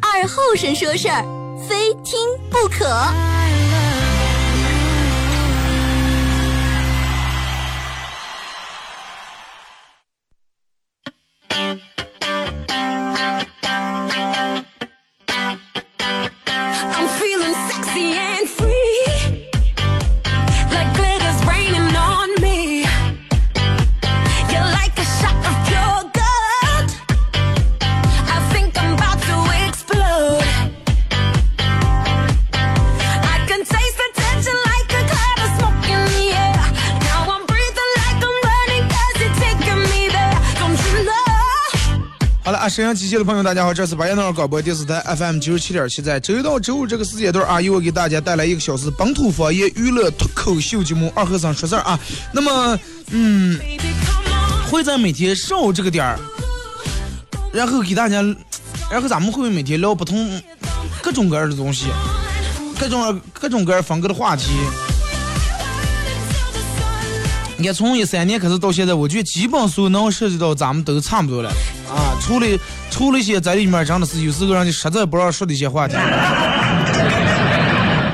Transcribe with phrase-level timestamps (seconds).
[0.00, 1.24] 二后生说事儿，
[1.68, 2.18] 非听
[2.50, 2.86] 不可。
[42.80, 52.00] 沈阳机器的朋友，大家好，这是白彦淖尔广播电视台 FM 九十七点七，在周一到周五这个时间段啊，由我给大家带来一个小时本土方言娱乐脱口秀节目《二和尚说事儿》啊。
[52.32, 53.60] 那么，嗯，
[54.70, 56.18] 会在每天上午这个点儿，
[57.52, 58.22] 然后给大家，
[58.90, 60.40] 然后咱们会每天聊不同
[61.02, 61.84] 各种各样的东西，
[62.78, 64.52] 各种各种各样风格的话题。
[67.58, 71.52] 你看，从一三年开始到现在，我觉得基本所能涉及到咱们都差不多了，
[72.30, 72.46] 除了
[72.92, 75.96] 除了一些在里面真的是有时候让你实在不让说的一些话题。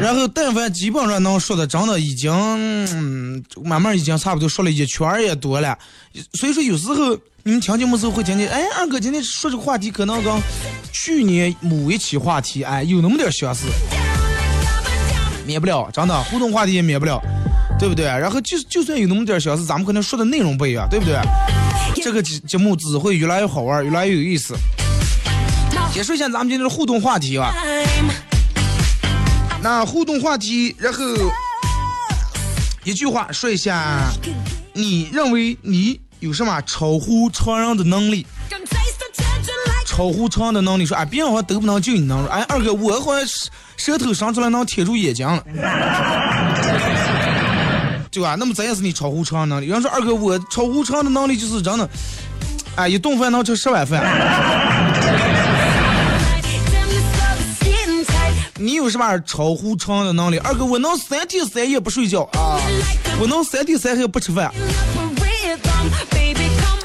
[0.00, 5.77] 然后，但凡基本上能说的，真的已经、嗯、慢慢已经差不多说了一圈儿也多了。
[6.33, 10.33] 所以说，有时候你们听节目时候会听见，哎，二哥今天说这个话题可能跟
[10.92, 13.67] 去年某一期话题，哎，有那么点相似，
[15.44, 17.20] 免不了，真的互动话题也免不了，
[17.78, 18.06] 对不对？
[18.06, 21.19] 然后就就算有那么点相似，咱们可能说的内容不一样，对不对？
[22.06, 24.55] 这个节节目只会越来越好玩，越来越有意思。
[25.93, 27.53] 先说一下咱们今天的互动话题吧。
[29.61, 31.03] 那互动话题，然后
[32.84, 34.05] 一句话说一下，
[34.72, 38.25] 你认为你有什么超乎常人的能力？
[39.84, 42.28] 超乎常人的能力，说啊，别人好像都不能，就你能说。
[42.31, 45.43] 哎，二哥，我好像舌舌头伸出来能贴住眼睛了，
[48.16, 48.34] 对吧？
[48.37, 49.66] 那么咱也是你超乎常人能力。
[49.66, 51.87] 有人说二哥，我超乎常人的能力就是真的，
[52.75, 54.03] 哎，一顿饭能吃十碗饭。
[58.59, 60.38] 你有什么超乎常人的能力？
[60.38, 62.59] 二哥，我能三天三夜不睡觉啊，
[63.21, 64.50] 我能三天三夜不吃饭。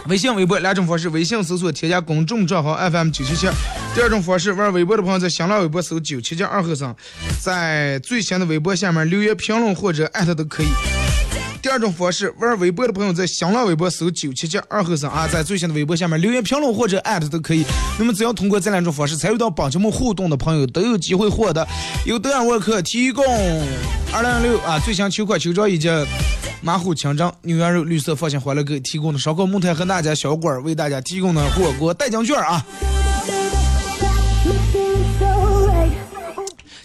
[0.09, 3.47] 微信、微博两种方式，微信搜索添加公众账号 FM 九七七。
[3.95, 6.93] 第二种方式，玩微博的朋友在新浪微博搜九七七二和尚，
[7.39, 10.67] 在最新的微博下面留言评论或者艾特都可以。
[11.61, 17.63] 第二种方式，玩微博的朋友在新浪微博搜九七七二和尚啊，在最新的微博下面留言评论或者艾特都可以。
[17.99, 21.67] 那么只要通过这两种方式参与到本节目互动的朋友，都有机会获得
[22.03, 23.23] 由德尔沃克提供
[24.11, 25.87] 二零六啊最新秋款秋装以及
[26.61, 32.65] 马虎清蒸牛羊肉绿色放心欢乐购提供的烧烤木炭和大家小馆为大家提供的火锅代金券啊。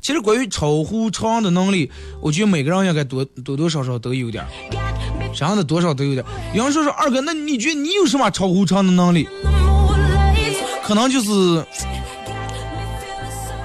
[0.07, 1.91] 其实关于超乎常的能力，
[2.21, 4.79] 我觉得每个人应该多多多少少都有点儿，get
[5.19, 6.29] me 啥样的多少都有点儿。
[6.55, 9.29] 有人说说二哥，那你觉得你有什么超乎常的能力？
[10.85, 11.67] 可能就是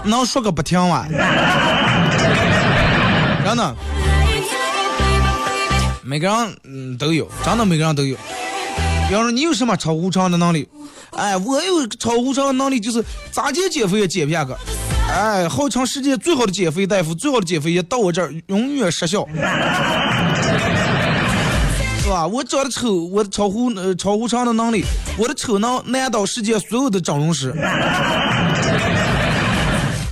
[0.03, 1.05] 能说个不停吧，
[3.45, 3.75] 真的，
[6.01, 8.17] 每个人都有，真的每个人都有。
[9.07, 10.67] 比方说你有什么超乎常的能力？
[11.11, 14.51] 哎，我有超乎常的能力，就是咋减减肥也减不下去。
[15.11, 19.27] 哎，号称世界最好的减肥大夫，最好的减肥药到我这儿永远失效。
[22.01, 22.25] 是吧？
[22.25, 24.85] 我长得丑，我的超乎呃超乎常的能力，
[25.17, 27.53] 我的丑能难倒世界所有的整容师，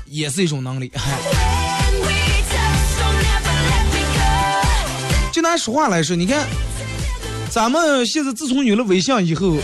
[0.05, 0.91] 也是一种能力。
[0.93, 2.11] When we
[2.49, 5.31] touch, so never let me go.
[5.31, 6.45] 就拿说话来说，你看，
[7.49, 9.55] 咱们现在自从有了微信以后，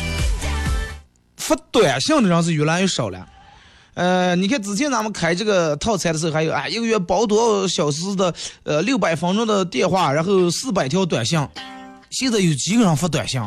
[1.35, 3.27] 发短信的人是越来越少了。
[3.95, 8.33] 呃，你看之前咱们开这个套餐的时候，还有啊，一个月包多少小时的，
[8.63, 11.39] 呃，六百分钟的电话，然后四百条短信。
[12.11, 13.41] 现在有几个人发短信？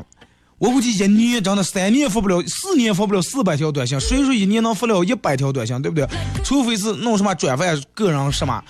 [0.59, 6.05] 我估计一年真的三年发不了，四年发不了四百条短信，谁说一年能发了一百条短信，对不对？
[6.43, 7.65] 除非是弄什么转发
[7.95, 8.61] 个人什么，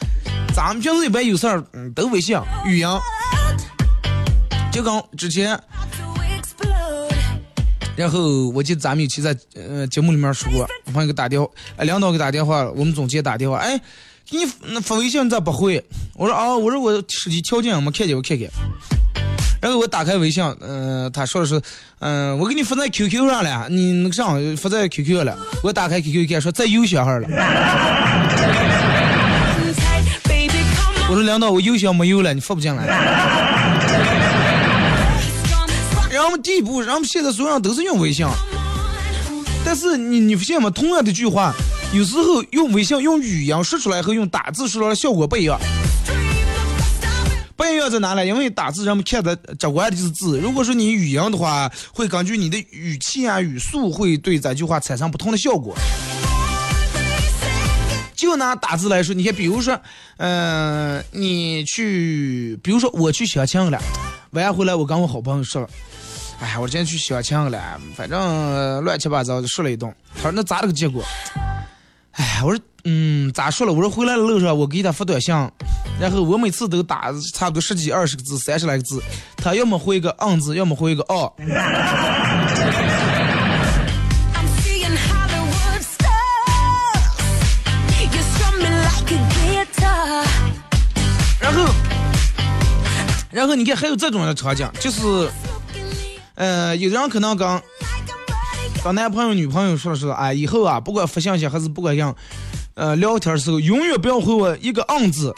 [0.54, 2.36] 咱们平时一般有事儿，嗯，都微信、
[2.66, 2.86] 语音。
[4.70, 5.58] 就跟之前
[7.98, 13.76] 然后我记得咱们有期在呃节目里面说过，我朋友给打电话，哎，领导给打电话，我们总监打电话，哎，
[14.30, 15.84] 给你那发微信你咋不回？
[16.14, 18.46] 我说啊，我说我手机条件没看见，我看看。
[19.60, 21.60] 然后我打开微信，嗯、他说的是，
[21.98, 25.36] 嗯、我给你发在 QQ 上了，你那个上发在 QQ 了。
[25.64, 27.26] 我打开 QQ 一看，说在邮箱上了。
[31.10, 33.57] 我说领导，我邮箱没有了，你发不进来。
[36.28, 36.30] On.
[36.30, 38.26] 然后我们第一步，然后我们现在所有人都是用微信，
[39.64, 40.68] 但是你你发现吗？
[40.68, 41.54] 同样的句话，
[41.94, 45.58] 有时候用微信用语音说出来和用打字说出来效果不一样。
[47.56, 48.28] 不一样在哪里？
[48.28, 55.74] 因为打字人们看的直观的就是字，如果说你语音的话，会根据你的语气啊、语速，会对这句话产生不同的效果。
[58.14, 59.80] 就拿打字来说，你看，比如说，
[60.18, 63.80] 嗯、你去，比如说我去相亲了，
[64.30, 65.68] 完回来我跟我好朋友说了，
[66.40, 69.92] 哎呀，我今天去相亲了，反正呃乱七八糟的说了一顿。
[70.14, 71.04] 他说那咋了个结果？
[72.12, 73.72] 哎，我说嗯，咋说了？
[73.72, 75.34] 我说回来的路上我给他发短信，
[76.00, 79.02] 然后我每次都打差不多十几、二十个字、三十来个字，
[79.36, 81.32] 他要么回一个嗯字，要么回一个哦。
[91.40, 91.72] 然后，
[93.30, 95.28] 然后你看还有这种的场景，就是，
[96.38, 97.60] 呃，有的人可能刚
[98.84, 102.14] 跟男朋友、女朋友说说，哎，以后啊，不管发信息还是不管样，
[102.74, 105.34] 呃，聊天的时候永远不要回我一个嗯字，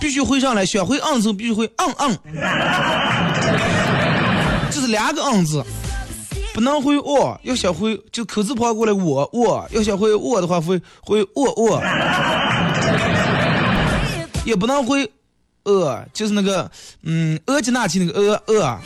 [0.00, 2.18] 必须回上来，想回嗯字必须回嗯嗯，
[4.72, 5.62] 就 是两个嗯字。
[6.54, 11.82] 不能回哦，要想回就口字旁过来我我，要想回我的话会会我我，
[14.46, 15.10] 也不能回
[15.64, 16.70] 呃，就是那个
[17.02, 18.78] 嗯额吉纳旗那个呃呃，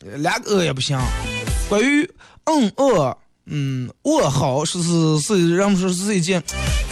[0.00, 0.98] 两个呃也不行。
[1.68, 2.08] 关于
[2.44, 3.16] 嗯呃
[3.46, 6.42] 嗯我好是是是，人们说是一件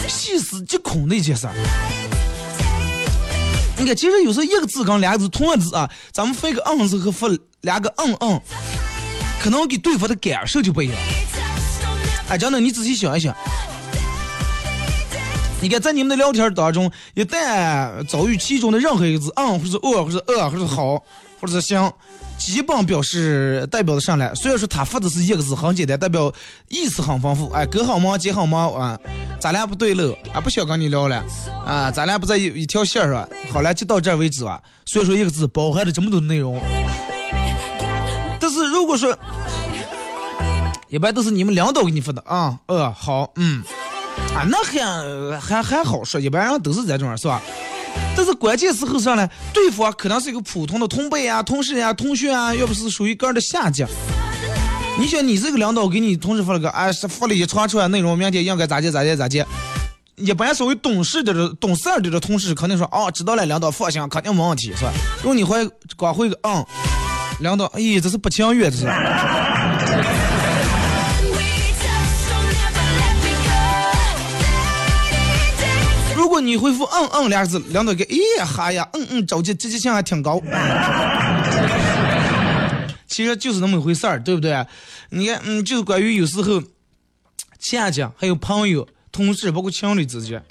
[0.07, 1.47] 细思极恐的一件事。
[3.79, 7.27] 你看，其实有时候一个字跟两个字同样字啊，咱们发个嗯字和发
[7.61, 8.41] 两个嗯嗯，
[9.39, 10.97] 可能给对方的感受就不一样。
[12.27, 13.35] 哎，真的，你仔细想一想，
[15.61, 20.95] 你看在你们的聊天当中，一旦遭遇其中的任何一个字，嗯，或者哦，或者呃，或者好，
[21.39, 21.93] 或者是行，
[22.37, 24.33] 基本表示代表的上来。
[24.35, 26.31] 虽然说他发的是一个字，很简单，代表
[26.69, 27.49] 意思很丰富。
[27.49, 28.17] 哎，哥好吗？
[28.17, 28.71] 姐好吗？
[28.77, 28.99] 啊，
[29.39, 31.23] 咱俩不对喽，啊，不想跟你聊了，
[31.65, 33.27] 啊，咱俩不在一一条线上。
[33.51, 34.61] 好了，就到这为止吧。
[34.85, 36.61] 虽然说一个字包含了这么多内容，
[38.39, 39.17] 但是如果说
[40.89, 43.61] 一般都是你们领导给你发的啊，呃，好，嗯，
[44.33, 47.41] 啊，那还还还好说，一般人都是这种，是吧？
[48.15, 53.85] 但是关键时候上来，对方可能是一个普通的同辈啊、同事呀、同学啊，要不是属于个人的下级。
[54.99, 59.45] 你想，你这个领导给你同事发了个，啊，是发了一长串内容，明天应该咋接咋接咋接。
[60.15, 64.91] 一般稍微懂事的懂事儿的这同事肯定说，哦，知道了，领导放心，肯定没问题，是吧？
[65.21, 66.65] 如果你回光回个嗯，
[67.39, 68.85] 领导，哎，这是不情愿，这是。
[76.39, 80.41] 你回复嗯嗯俩字，领导给，哎呀哈呀，嗯嗯，着急，积极性还挺高。
[83.07, 84.65] 其实就是那么一回事儿，对不对？
[85.09, 86.61] 你看，嗯，就是关于有时候，
[87.59, 90.43] 亲戚还有朋友、同事，包括情侣之间，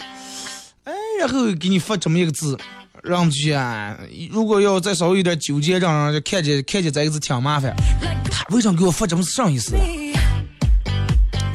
[0.84, 2.58] 哎，然后给你发这么一个字，
[3.02, 3.96] 让去啊，
[4.30, 7.74] 如果要再稍微有点纠结，让人就看见看见这个字挺麻烦。
[8.30, 9.74] 他为啥给我发这么上意思？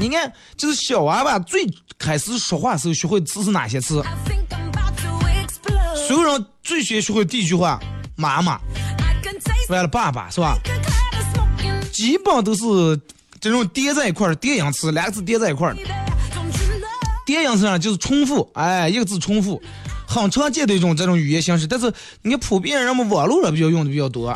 [0.02, 1.64] 你看，就是小娃娃最
[2.00, 4.04] 开始说话时候学会的词是哪些词.
[6.08, 7.80] 所有人最先学会的第一句话，
[8.16, 8.60] 妈妈
[9.70, 10.58] 完了爸爸，是吧
[11.94, 13.00] 基本都是
[13.40, 15.78] 这种叠在一块儿，叠音词，两个字叠在一块儿?
[17.24, 19.62] 叠音词上就是重复，哎，一个字重复，
[20.08, 21.68] 很常见的一种这种语言形式。
[21.68, 21.94] 但是
[22.24, 24.36] 你看，普遍人们网络上比较用的比较多。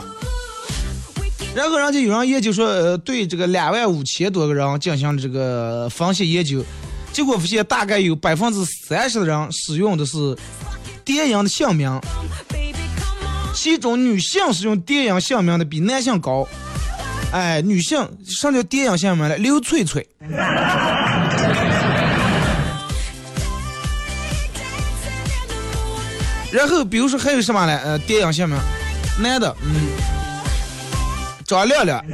[1.55, 6.61] 然后人家有人研究说，呃，对这个两万五千多个人进行这个分析研究，
[7.13, 10.37] 结果发现大概有百分之三十的人使用的是
[11.05, 11.97] 叠音的姓名。
[13.53, 16.45] 其中女性使用叠音姓名的比男性高。
[17.31, 17.97] 哎，女性
[18.27, 20.05] 上叫叠音姓名了，刘翠翠。
[26.51, 27.79] 然后比如说还有什么呢？
[27.81, 28.57] 呃，叠音姓名，
[29.21, 29.71] 男的，嗯，
[31.45, 32.03] 张亮亮，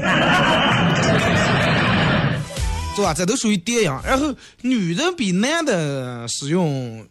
[2.95, 3.13] 是吧？
[3.13, 3.99] 这都属于叠影。
[4.05, 7.05] 然后女的比男的使用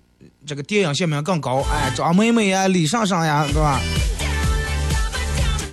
[0.47, 3.81] 这个叠音姓名更高，哎，张妹妹呀、李尚尚呀，对吧？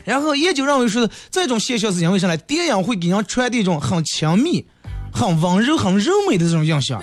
[0.06, 2.38] 然后研究认为说，这种现象是因为啥呢？
[2.38, 4.66] 电影会给人传递一种很亲密、
[5.12, 7.02] 很温柔、很柔美的这种印象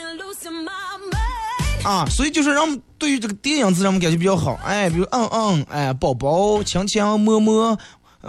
[1.83, 4.59] 啊，所以就是让对于这个电影字让我们感觉比较好。
[4.65, 7.79] 哎，比如嗯嗯，哎，宝宝，强强，么么，呃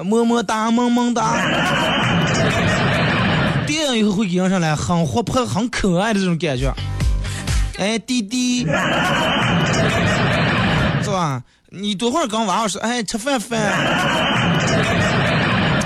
[0.03, 1.37] 么么哒，萌萌哒。
[3.65, 6.73] 电影以后会给人上来很活泼、很可爱的这种感觉。
[7.77, 8.59] 哎，滴滴，
[11.03, 11.41] 是吧？
[11.71, 13.59] 你多会儿跟娃娃说，哎，吃饭饭。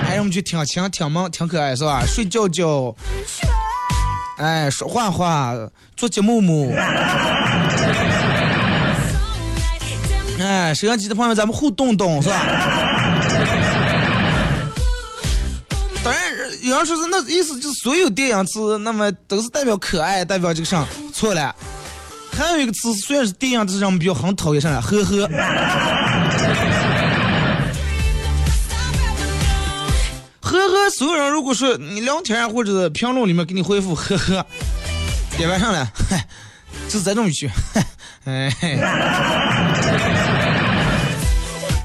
[0.05, 2.03] 哎，让我们去听听听萌，挺可爱是吧？
[2.05, 2.93] 睡觉觉，
[4.37, 5.53] 哎，说话话，
[5.95, 6.71] 做节目目。
[10.39, 12.35] 哎，摄像机的朋友，咱们互动动是吧？
[16.69, 20.85] 有人说是那意思就是所有电影词，那么都是代表可爱，代表这个啥？
[21.11, 21.55] 错了。
[22.31, 25.27] 还有一个词，虽然是电影，但是让我们比较很讨厌上来，呵呵。
[30.41, 34.45] 呵呵，所有人如果说你聊天或者评论里面给你回复呵呵，
[35.38, 36.27] 点完上来，嗨，
[36.88, 37.49] 就是这种语气，
[38.25, 38.49] 哎。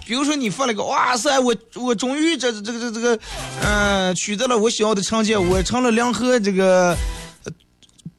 [0.06, 3.18] 比如说你发了个哇塞，我我终于这这个这这个，
[3.62, 6.94] 呃，取得了我想要的成绩，我成了两河这个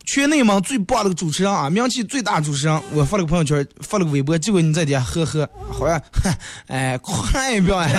[0.06, 2.82] 全内蒙最棒的主持人啊，名气最大主持人。
[2.92, 6.02] 我发了个朋友圈，发了个微博，结果你在底下呵呵，好呀，
[6.68, 7.88] 哎，快一表哎，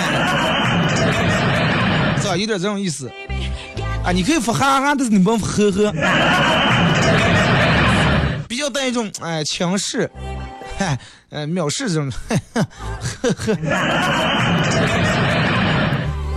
[2.21, 2.35] 是吧？
[2.35, 3.09] 有点这种意思
[4.03, 5.93] 啊，你可以发哈哈，但是你不能呵呵，
[8.47, 10.09] 比较带一种哎强势。
[10.77, 13.53] 嗨，呃，藐视这种，呵呵，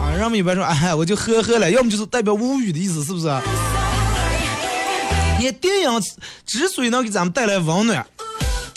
[0.00, 3.28] 啊，让们一般说，哎，我就呵呵了，要么就是代表无语的意思，是不是？
[5.38, 6.02] 你电影
[6.46, 8.06] 之所以能给咱们带来温暖，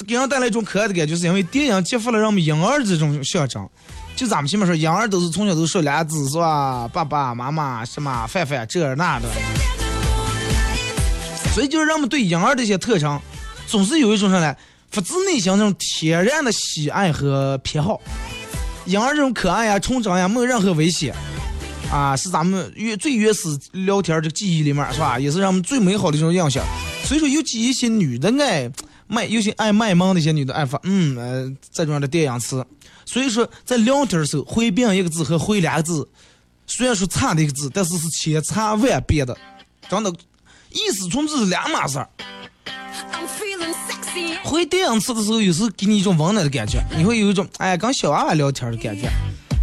[0.05, 3.65] 给人带来一种可爱的感觉，是因为电影激发了让我们婴儿这种象征。
[4.17, 6.89] 就咱们前面说，婴儿都是从小都说俩字，是吧？
[6.91, 9.29] 爸爸妈妈什么饭饭这那的，
[11.53, 13.17] 所以就是让我们对婴儿这些特征，
[13.65, 14.57] 总是有一种上来。
[14.93, 17.99] 发自内心那种天然的喜爱和偏好，
[18.85, 21.15] 婴儿这种可爱呀、纯真呀，没有任何危险，
[21.91, 25.19] 啊，是咱们原最原始聊天的记忆里面，是吧？
[25.19, 26.63] 也是让我们最美好的一种印象。
[27.03, 28.71] 所以说，尤其一些女的爱
[29.07, 32.63] 卖，尤其爱卖萌的一些女的爱发，嗯，呃，这种样的电影词。
[33.03, 36.07] 所以说，在聊天的时候，回别人一个字和回两个字，
[36.67, 39.35] 虽然说差的一个字，但是是千差万别的，
[39.89, 40.13] 真的，
[40.69, 42.07] 意思从这是两码事儿。
[44.43, 49.07] 回电影词的时候，有时候给你一种温暖的感觉，你会有一种哎跟小娃娃聊天的感觉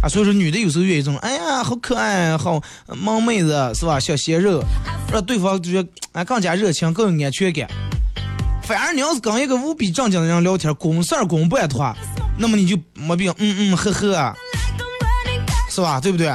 [0.01, 0.09] 啊。
[0.09, 3.99] 所以说，女的有时候有一种哎呀好可爱，好萌妹子是吧？
[3.99, 4.63] 小鲜肉，
[5.11, 7.67] 让对方觉得哎更加热情，更有安全感。
[8.63, 11.95] 反而你要是跟一个无比正经的人聊天，公事儿公办的话，
[12.37, 14.35] 那么你就没病，嗯嗯呵呵
[15.69, 15.99] 是吧？
[15.99, 16.33] 对不对?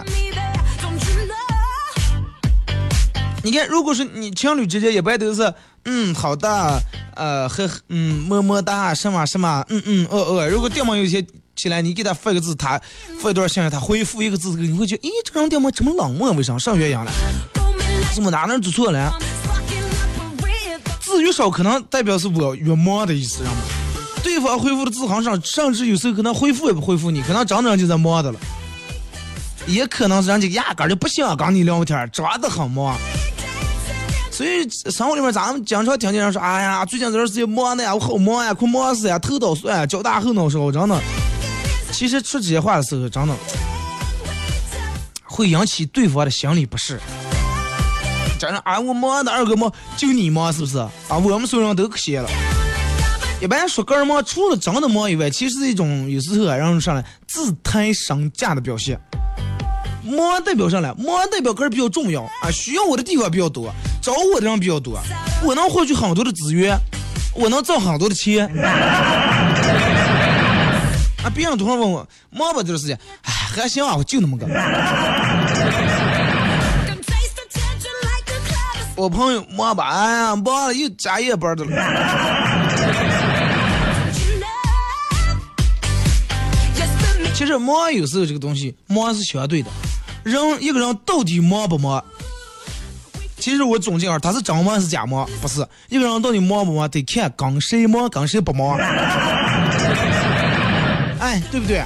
[3.42, 5.54] 你看，如果是你情侣之间，一般都是
[5.84, 6.80] 嗯好的，
[7.16, 10.48] 呃呵嗯么么哒什么什么，嗯嗯呃呃。
[10.48, 11.24] 如果对方有些
[11.56, 12.80] 起来，你给他发个字，他
[13.20, 17.10] 发一段信息，他回复一个字，你会觉得，咦，这人对方这么冷漠，为啥上鸳鸯了？
[18.14, 19.12] 怎么哪能做错了？
[21.00, 23.58] 字越少，可能代表是我越忙的意思，知道吗？
[24.22, 28.38] 对方回复的字很少，甚至有时候可能回复也不回复你，可能真正就在忙的了。
[29.66, 32.96] 也可能是人家压根就不想跟你聊天，真的很忙。
[34.36, 41.00] 所以生活里面咱们经常听见人说：“哎呀，最近这段时间忙的呀，我好忙呀，快忙死呀，头都酸，脚大后脑勺。”真的，
[41.90, 43.34] 其实说这些话的时候，真的
[45.24, 47.00] 会引起对方的心理不适。
[48.38, 50.76] 真的啊，我忙的二哥忙，就你忙是不是？
[50.76, 52.28] 啊，我们所有人都可闲了。
[53.40, 59.00] 一般说个人忙，除了真的忙以外，其实是一种有时候啊，让人上来自抬身价的表现。
[60.06, 65.00] 忙代表上来，忙代表个人比较重要啊，需要我的地方比较多，找我的人比较多，
[65.42, 66.78] 我能获取很多的资源，
[67.34, 68.46] 我能挣很多的钱。
[71.24, 74.46] 啊，别人突然问我忙吧这段时间，哎，还行啊，我就那么个。
[78.94, 81.70] 我朋友忙吧，哎呀，忙了又加夜班的了。
[87.34, 89.68] 其实忙有时候这个东西，忙是相对的，
[90.26, 92.02] 人一个人到底忙不忙？
[93.38, 95.24] 其实我总结啊，他是真忙是假忙？
[95.40, 98.76] 不是，一个人到底忙不忙，得看跟谁忙，跟谁不忙。
[101.20, 101.84] 哎，对不对？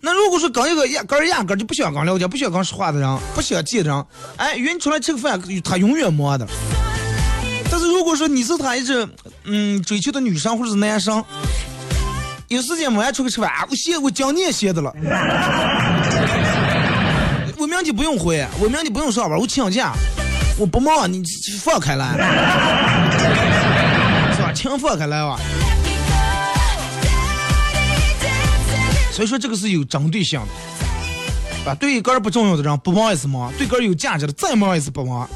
[0.00, 4.04] 那如果说跟一个压根儿压根就不想跟聊天、不想跟说话的人，不想见的人，
[4.36, 6.44] 哎，约你出来吃个饭，他永远忙的。
[7.70, 9.08] 但是如果说你是他一直
[9.44, 11.24] 嗯追求的女生或者是男生，
[12.48, 14.92] 有时间没出去吃饭，我歇我讲你也歇的了。
[17.82, 19.92] 明天不用回，我明天不用上班，我请假，
[20.56, 21.20] 我不忙，你
[21.58, 22.12] 放开来，
[24.36, 24.52] 是吧？
[24.54, 25.36] 请放开来吧。
[29.10, 30.40] 所以说这个是有针对性
[31.64, 35.28] 的，啊，对个人不重要的人不忙也是忙，对个人有价值的再忙也是不忙。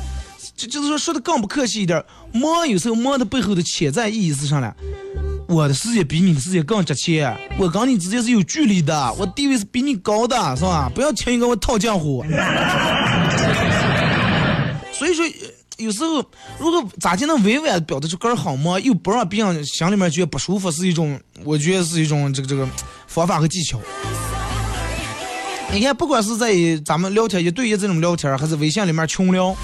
[0.56, 2.00] 就就是说说的更不客气一点，
[2.32, 4.72] 忙有时候忙的背后的潜在意义是啥呢？
[5.48, 10.90] 我的事业比你的事业更值钱，我跟你之间是有距离的，我地位是比你高的，是吧？
[10.92, 12.24] 不要轻易跟我套近乎。
[14.92, 15.24] 所以说，
[15.76, 16.24] 有时候
[16.58, 22.68] 如果咋就能委婉表达出个人好吗，又不让别人心里面觉得不舒服，是一种，我觉得是一种这个这个
[23.06, 23.78] 方法和技巧。
[25.72, 26.52] 你看，不管是在
[26.84, 29.54] 咱们聊天一对一这种聊天，还是微信里面群聊，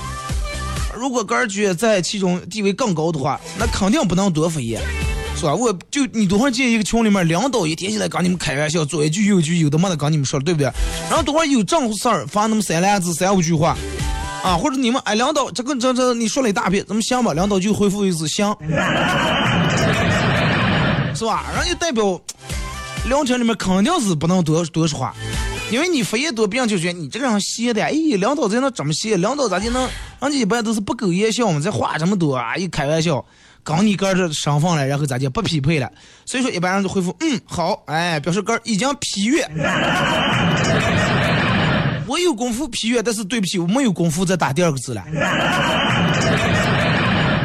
[0.95, 4.79] 如果个人觉得在其中地位更高的话，那肯定不能多敷衍。
[5.43, 5.55] 是吧？
[5.57, 10.71] 我就你多会儿进一个群里面，领导一天起来跟你们开玩笑，左一句右一句，有的没的跟你们说，对不对？
[11.11, 13.77] 然后等会儿有正事儿发那么三两字、三五句话，
[14.45, 17.33] 啊，或者你们哎，领导这个这这你说了一大片，怎么行吧？
[17.33, 18.55] 领导就回复一次行，
[21.13, 21.45] 是吧？
[21.57, 22.21] 人家代表
[23.09, 25.13] 聊天里面肯定是不能多多说话，
[25.73, 29.21] 因为你发言多，别人就觉得你这个人闲的，哎，领导在那这么闲？
[29.21, 29.83] 领导咋就能？
[30.21, 33.25] 人家一般都是不苟言笑嘛，这话这么多啊，一开玩笑。
[33.65, 35.91] 刚你个儿这身份了，然后咋就不匹配了？
[36.27, 39.49] 所以说一般人就回复嗯好，哎，表示个儿已经批阅。
[42.07, 45.03] 我有功夫批阅，但是对不起，我没有功夫再打第二个字了。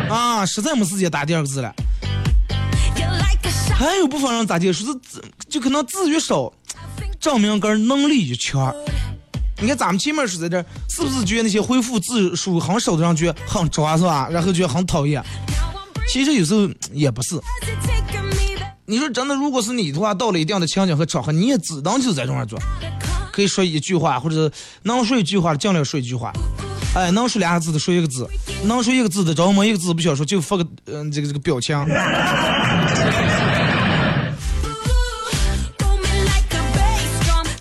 [0.10, 1.74] 啊，实在没时间打第二个字了。
[3.76, 6.52] 还有部分人咋的，说是字就可能字越少，
[7.20, 8.74] 证明个人能力越强。
[9.60, 14.28] 你看咱们前面说在这，是不是觉得那些回复字数很少的人觉得很抓是吧？
[14.32, 15.24] 然后觉得很讨厌。
[16.08, 17.40] 其实有时候 也不是。
[18.86, 22.58] 你说真的，如果是你的话，到了一定的情景和场合，你也只能就在这块做，
[23.34, 24.50] 可以说一句话，或者
[24.84, 26.32] 能说一句话尽量说一句话。
[26.96, 28.26] 哎，能说两个字的说一个字，
[28.64, 31.78] 能说一个字的找没一个字不想说就发个嗯这个这个表情。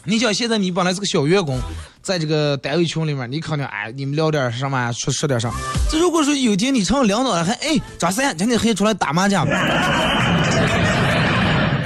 [0.09, 1.61] 你想现在你本来是个小员工，
[2.01, 5.53] 在这个单位群里面，你肯定哎，你们聊点什么，说说点啥。
[5.91, 9.47] 这如果说有天你成了领导了，还哎张三今天可以出来打麻将。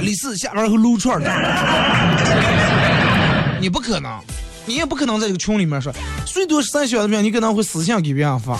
[0.01, 1.31] 李四下班后撸串的，
[3.59, 4.19] 你不可能，
[4.65, 5.93] 你也不可能在这个群里面说，
[6.25, 8.57] 最多三小的你可能会私信给别人发。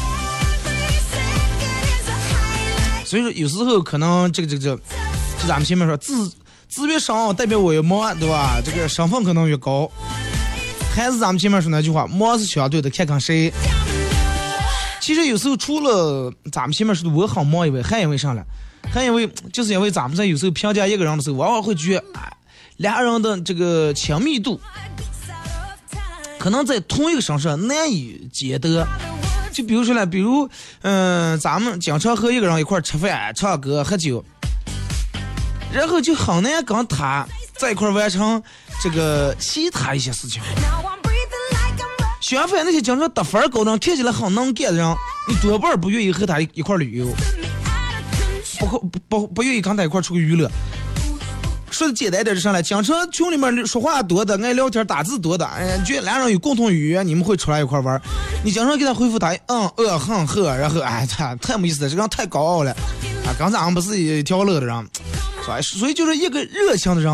[3.06, 4.76] 所以说有时候可能这个这个这，
[5.42, 6.32] 就咱们前面说自。
[6.74, 8.62] 字越少，代表我越忙，对吧？
[8.64, 9.92] 这个身份可能越高。
[10.96, 13.52] 还是咱们前面说那句话，忙是相对的，看看谁。
[15.02, 18.44] 其实有时候除了咱们前面说的我很忙以外，还因为啥呢？
[18.94, 22.06] 还因为就是因为咱们在有时候评价一个人的时候，往往会觉得，
[22.78, 24.62] 俩人的这个亲密度，
[26.38, 28.88] 可能在同一个城市难以兼得。
[29.52, 30.48] 就比如说呢，比如，
[30.82, 34.24] 嗯，咱们经常和一个人一块吃饭、唱歌、喝酒。
[35.74, 37.26] 然后就很难跟他
[37.58, 38.42] 在一块完成
[38.82, 40.42] 这个其他一些事情。
[42.32, 44.96] 相反，那些经常得分高的、看起来很能干的人，
[45.28, 47.08] 你多半不愿意和他一块旅游，
[48.58, 50.50] 不不不不愿意跟他一块出去娱乐。
[51.70, 52.62] 说的简单点就上来？
[52.62, 58.02] 经常群里面说话多的、爱聊天、打字多的，哎，觉得俩人有共同语言，你们会出来一块玩。
[58.46, 62.72] 你经常给他回复他，嗯呃哼呵，然后哎，他太没意思了，这个人太高傲了。
[62.72, 64.88] 啊，刚才俺们不是一条路的人。
[65.62, 67.12] 所以就是一个热情的人，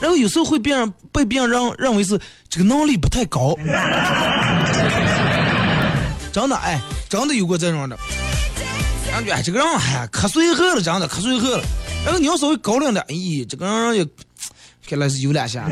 [0.00, 2.18] 然后有时候会别人被别人认为是
[2.56, 3.54] 这个能力不太高，
[6.32, 7.94] 真的哎，真的有过这种的，
[9.10, 11.64] 感觉这个人哎可随和了，真的可随和了。
[12.02, 14.06] 然后你要稍微高冷点，咦，这个人也
[14.88, 15.68] 看来是有两下。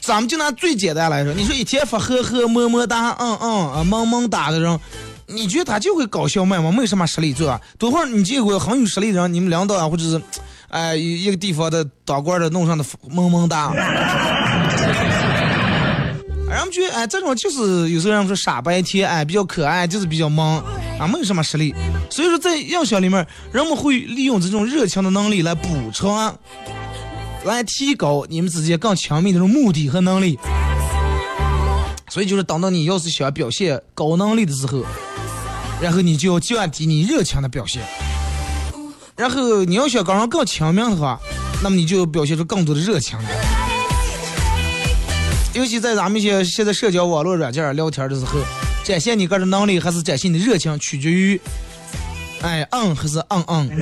[0.00, 4.78] 咱们就拿最简单来说，你说一天发呵呵么么哒嗯嗯啊萌萌哒的人。
[5.26, 6.70] 你觉得他就会搞笑卖吗？
[6.70, 7.60] 没什么实力做啊。
[7.80, 10.22] 等会儿你见过很有实力的人，你们领导啊，或者是，
[10.68, 13.72] 哎，一一个地方的当官的弄上的萌萌哒。
[16.48, 20.62] 人们觉得哎，这种就是有时候人们说傻白甜，哎，比较可爱，就是比较萌
[20.98, 21.74] 啊，没有什么实力。
[22.08, 26.38] 所以说在印象里面，人们会利用这种热情的能力来补偿，
[27.44, 30.38] 来提高你们之间更亲密的这种目的和能力。
[32.08, 34.84] 所以就是等到你要是想表现高能力的时候。
[35.78, 37.82] 然后你就要降低你热情的表现，
[39.16, 41.18] 然后你要想跟人更亲密的话，
[41.62, 43.24] 那么你就表现出更多的热情来。
[45.54, 48.38] 尤其在咱们一些现在社交网络软件聊天的时候，
[48.84, 51.40] 展现你个人能力还是展现你的热情，取决于，
[52.42, 53.70] 哎，嗯还是嗯嗯。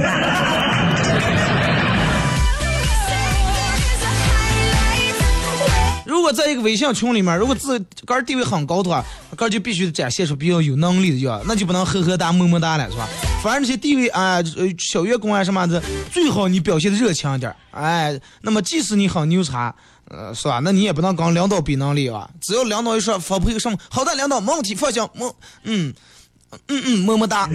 [6.07, 9.05] 如果在一个微信群里面，如果自个儿地位很高的话，
[9.37, 13.09] 个儿就必须展现出比较有能力的样，那就不能呵呵哒么么哒了，是吧？
[13.45, 17.57] 反正那些地位啊、呃小员工啊什么的，最好你表现的热情一点儿。
[17.73, 19.75] 哎，那么即使你很牛叉，
[20.09, 20.61] 呃，是吧？
[20.65, 22.27] 那你也不能跟领导比能力啊。
[22.41, 25.93] 只要领导一说发配什么，好的，领导没问题，放心，么，嗯，
[26.69, 27.47] 嗯嗯，么么哒。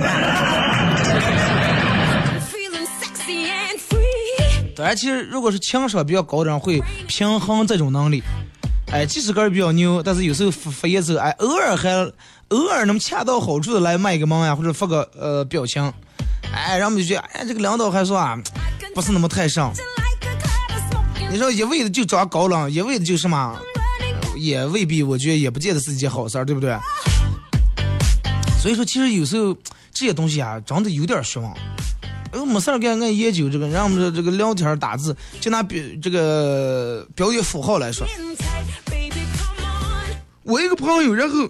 [4.77, 8.21] 然，其实如果是情商比较高的人，会平衡这种能力。
[8.91, 11.89] 哎，即使个儿比较牛，但是有时候发发言之后，哎，偶尔还
[12.49, 15.81] 偶尔能恰到好处的来卖个萌呀，或者发个呃表情，
[16.51, 18.37] 哎，然后我们就觉得，哎，这个领导还说啊，
[18.95, 19.71] 不是那么太上。
[21.31, 23.55] 你说一味的就装高冷，一味的就什么，
[24.35, 26.75] 也未必，我觉得也不见得是一件好事儿，对不对？
[28.59, 29.53] 所以说，其实有时候
[29.93, 31.49] 这些东西啊，真的有点学问。
[32.31, 38.07] 呃，没事干爱研究这个，让我们的这个聊天打字，就拿标这个表演符号来说，
[40.43, 41.47] 我一个朋友，然后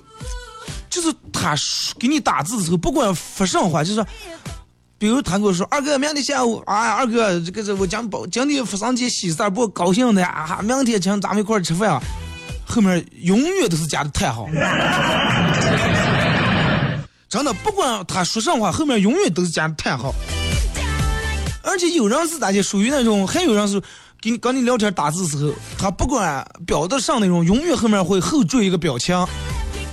[0.89, 4.06] 就是他说给你打字的时候，不管发什么话，就是，
[4.97, 12.02] 比如他跟我说，二哥，明天下午，啊，二哥，这个是我讲包，今天发上节喜事儿，不高兴的啊，明天请咱们一块吃饭啊，
[12.67, 14.47] 后面永远都是加的太好。
[17.30, 20.13] 真的，不管他说什么话，后面永远都是加的太好。
[21.62, 23.80] 而且有人是咋的，属于那种，还有人是
[24.19, 29.15] 跟你跟你聊天打字时候，他不管表得上那种，永远后面会后缀一个表情。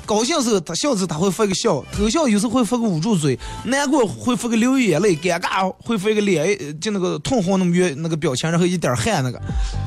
[0.06, 9.40] 高兴时候他笑时他会发个笑，偷笑有时候会发个捂住嘴，难过会发个流眼泪，尴尬会发个脸就那个通红那么圆那个表情，然后一点汗那个，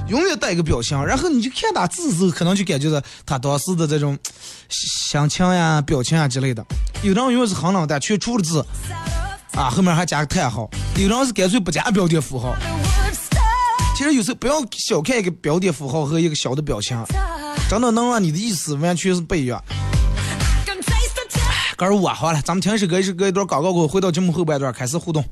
[0.10, 4.18] 永远带一个表情，然后你就看打字的时候，可能就感觉到他当时的这种
[4.70, 6.64] 心情呀、表情啊之类的。
[7.02, 8.60] 有的人永远是很冷淡，却出了字
[9.54, 10.70] 啊，后面还加个叹号；
[11.02, 12.54] 有的人是干脆不加标点符号。
[13.96, 17.02] 其实有时候不要小看一个标点符号和一个小的表情，
[17.70, 19.64] 真的能让你的意思完全是不一样。
[21.80, 25.24] 歌儿我好了，咱们听一首歌，一首歌一段广告过，回到节目后半段开始互动。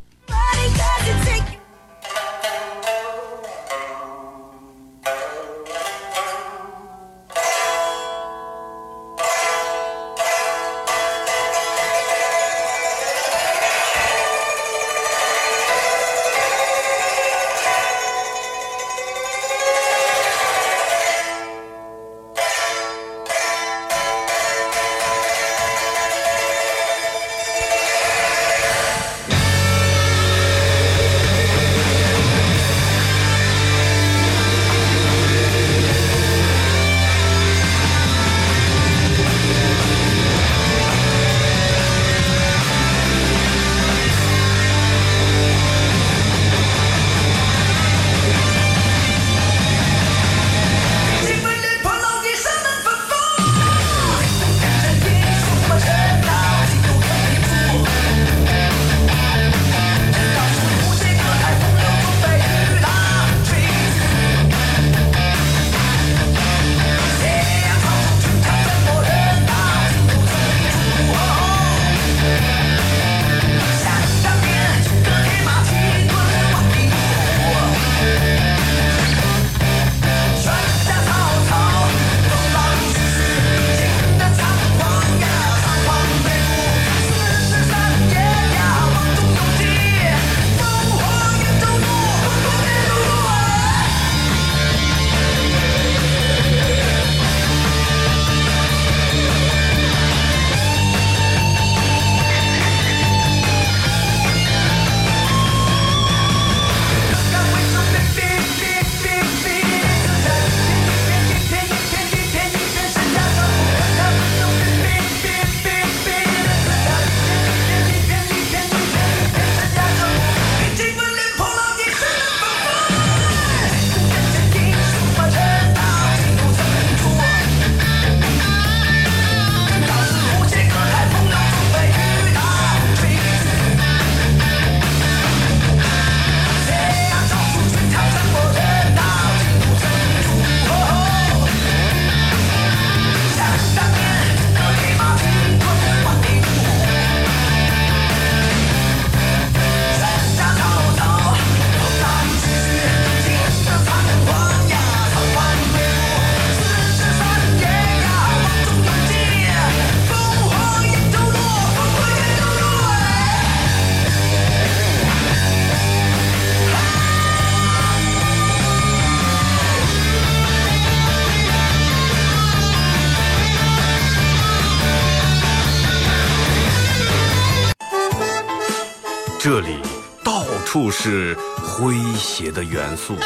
[180.78, 183.18] 处是诙谐的元素，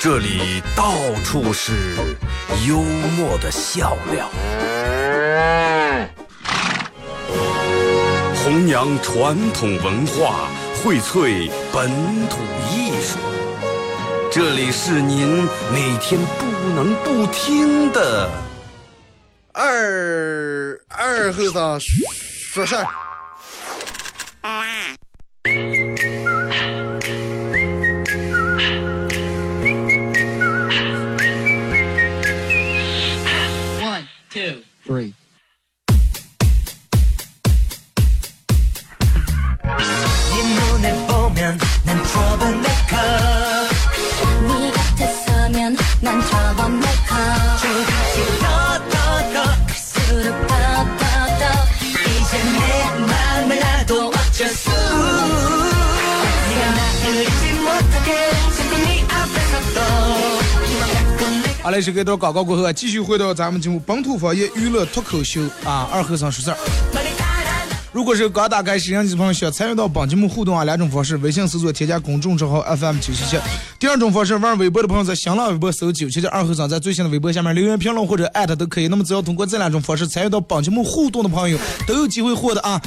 [0.00, 1.72] 这里到处是
[2.64, 2.76] 幽
[3.16, 4.30] 默的笑料。
[8.44, 10.46] 弘扬传统文化，
[10.80, 11.90] 荟萃本
[12.28, 12.36] 土
[12.70, 13.18] 艺术。
[14.30, 18.30] 这里是您每天不能不听的
[19.52, 22.86] 二二后生说事儿。
[25.44, 26.21] Música
[61.62, 67.01] 好嘞，是给到广告过后啊，继续回到咱们节目《本土方言娱乐脱口秀》啊，二和尚说事儿。
[67.92, 73.36] 如果是刚打开摄像机的朋友，想参与到本节目互动啊，两种方式：微信搜索添加公众账号 FM 九七七；
[73.78, 78.88] 第二种方式，玩微博的朋友在新浪微博搜九七七二和尚，在最新的微博下面留言评论或者艾特都可以。
[78.88, 82.80] 那么只要通过这两种方式参与到本节目互动的朋友，都有机会获得啊，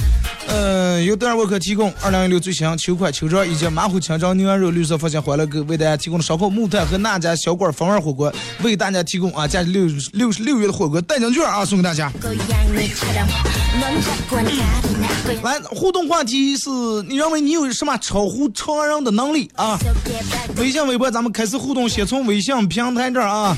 [0.48, 8.32] 呃，由德尔沃克提供二零一六最新秋款秋装以及马虎清蒸牛羊肉绿色发现欢乐狗为大家提供的烧烤木炭和那家小馆风味火锅，
[8.64, 12.12] 为大家提供啊价值六六十六元的火锅代金券啊送给大家。
[15.42, 16.70] 来，互动话题是
[17.08, 19.78] 你认为你有什么超乎常人的能力啊？
[20.56, 23.56] 微信、微博，咱们开始互动，先从微信平台这儿啊。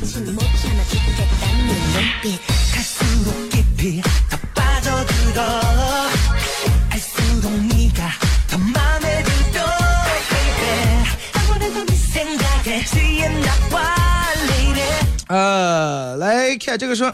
[15.29, 17.13] 呃，来看这个说，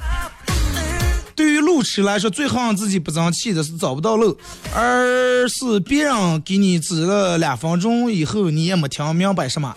[1.54, 4.36] 于路痴来说，最让自己不争气的是找不到路，
[4.74, 9.74] 而是别人给你指了两分钟以后，你也没听明白什么，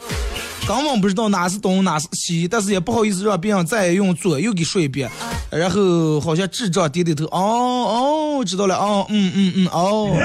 [0.67, 5.09] 根本不知道哪是东哪是西，但是也不好意思让别人再用左右给说一遍，
[5.49, 10.11] 然后好像智障点点头，哦哦，知道了，哦，嗯嗯嗯，哦。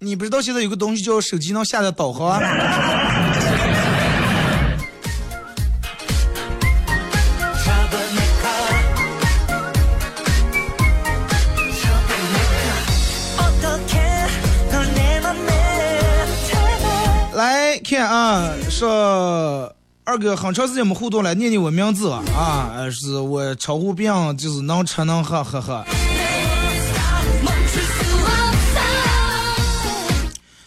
[0.00, 2.38] 你不知道现在有个东西叫手机能下载导航啊？
[17.88, 19.74] 看啊说
[20.04, 25.82] 二哥很长时间没互动了念念我名字啊啊是我称呼病就是能吃能喝呵呵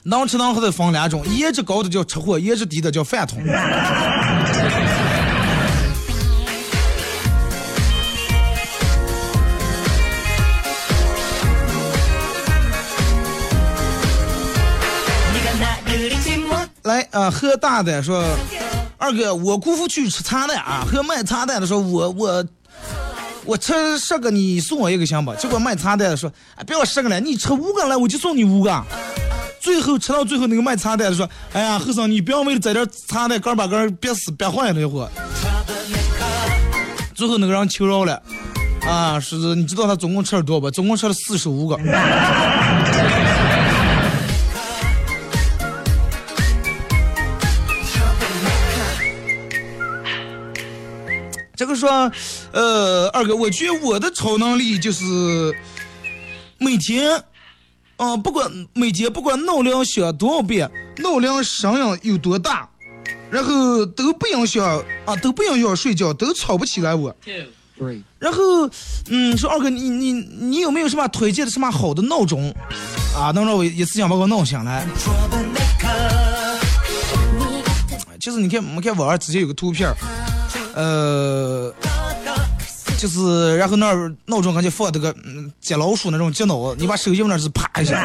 [0.01, 3.39] 能吃能喝的分两种颜值高的叫吃货颜值低的叫饭桶。
[16.91, 18.21] 来啊，喝大的说，
[18.97, 22.45] 二哥，我姑父去吃茶的啊，喝卖茶的的说，我我
[23.45, 25.33] 我吃十个，你送我一个行吧？
[25.35, 28.83] 结果卖茶的说，哎，不要十个了，你吃五个来，我就送你五个。
[29.61, 35.09] 最后吃到最后，那个卖茶的说，哎呀，后生你不要为了在这点茶的干把干憋死憋坏了一会儿。
[37.15, 38.21] 最后那个人求饶了，
[38.85, 40.69] 啊，是你知道他总共吃了多少吧？
[40.69, 41.77] 总共吃了四十五个。
[51.61, 52.11] 这个说，
[52.53, 55.05] 呃，二哥，我觉得我的超能力就是
[56.57, 57.23] 每天，
[57.97, 60.67] 啊、不管每天不管闹铃响多少遍，
[61.03, 62.67] 闹铃声音有多大，
[63.29, 67.15] 然后都不影响啊，都不影响睡觉，都吵不起来我。
[68.17, 68.67] 然后，
[69.11, 72.51] 嗯，说二哥，你你你有没有什么推荐的什么好的闹钟
[73.15, 74.83] 啊，能让我一次性把我闹醒来？
[78.19, 79.95] 就是你看，我们看网上直接有个图片儿，
[80.73, 81.73] 呃，
[82.97, 88.01] 就是然后那儿闹钟感觉放那个嗯接老鼠那种接脑，你把手机往那是啪一下。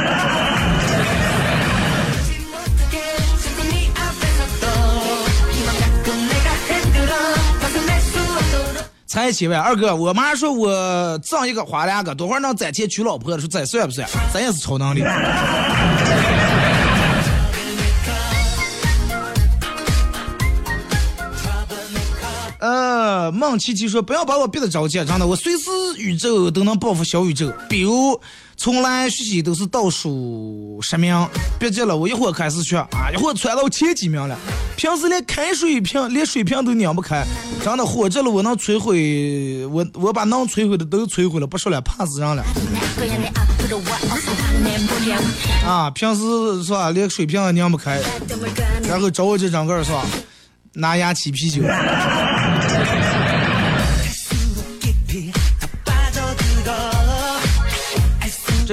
[9.06, 13.38] 才几万，二哥，我妈说我挣一个花两个，多会儿能攒钱娶老婆？
[13.38, 14.06] 说这算不算？
[14.30, 15.00] 咱也是超能力。
[23.32, 27.52] 孟，琪琪说：“不要把我逼得着急，真的，我随时宇宙都能报复小宇宙。
[27.68, 28.20] 比如
[28.56, 31.26] 从来学习都是倒数十名，
[31.58, 34.38] 别急了，我一会儿开始学啊，一会儿窜到前几名了。
[34.76, 37.24] 平时连开水瓶连水瓶都拧不开，
[37.64, 42.44] 真的火着了，我能摧毁我我把能摧毁的都摧毁了，不说了，怕死人了。
[45.66, 48.00] 啊，平时是吧，连水瓶也拧不开，
[48.88, 50.04] 然后找我这整个是吧，
[50.74, 51.62] 拿牙起啤酒。”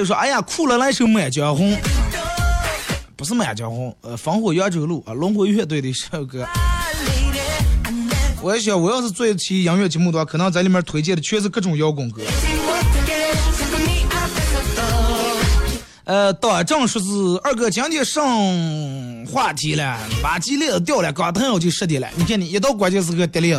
[0.04, 1.72] 就说：“哎呀，哭了来首《满江红》，
[3.16, 6.46] 不是《满江红》，呃，《烽火扬州路》啊，龙回乐队的一首歌。”
[8.42, 12.20] 我想，我要是做一期音乐节目的话，可能在里面推荐的全是各种摇滚歌。
[16.04, 17.08] 呃，当正说是
[17.42, 18.22] 二哥今天上
[19.24, 22.06] 话题了，把鸡肋子掉了，刚疼我就十点了。
[22.14, 23.58] 你看你一到关键时刻跌脸。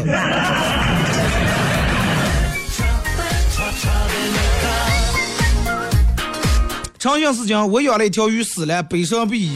[7.05, 9.53] 长相思讲，我养了一条鱼死了，悲伤不已。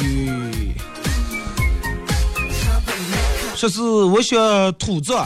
[3.55, 5.25] 说是我想土葬，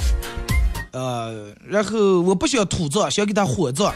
[0.94, 3.94] 呃，然后我不想土葬，想给它火葬。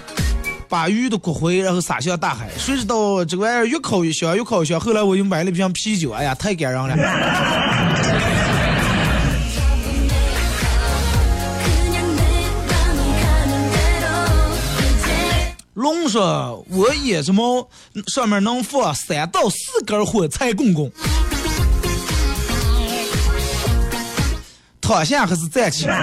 [0.68, 4.78] 把鱼的骨灰然后撒向大海，谁知道这个玩意儿越烤越香，越烤越香。
[4.78, 8.07] 后来我又买了一瓶啤酒，哎呀，太感人了。
[16.08, 17.68] 说我野只猫，
[18.08, 20.92] 上面能放三到四根火柴棍棍，
[24.80, 25.98] 躺下还是站起来？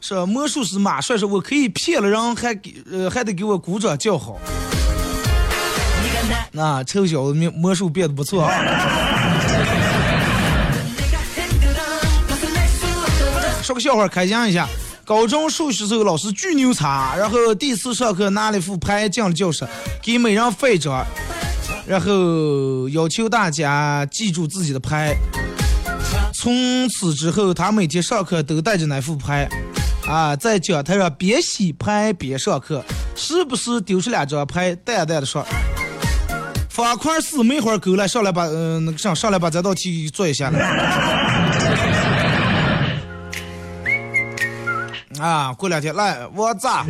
[0.00, 4.38] 说魔术师马帅说我可以骗了人，还给呃还得给我鼓掌叫好。
[6.50, 8.50] 那臭小子魔魔术变得不错啊！
[13.62, 14.66] 说个笑话，开心一下。
[15.08, 19.66] 高中数学时候老师巨牛叉，然后第一次上课拿了一副牌进了教室，
[20.02, 21.02] 给每人发一张，
[21.86, 25.16] 然后要求大家记住自己的牌。
[26.34, 29.48] 从此之后，他每天上课都带着那副牌，
[30.06, 32.84] 啊，在讲台上边洗牌边上课，
[33.16, 35.42] 时不时丢出两张牌，淡淡的说
[36.68, 41.37] ：“方块四没会儿够了，上来把嗯、那个上上来把这道题做一下来。”
[45.20, 46.84] 啊，过两天来我咋？
[46.84, 46.86] 啊，